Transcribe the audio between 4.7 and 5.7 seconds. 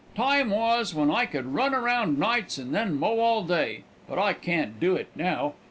do it now.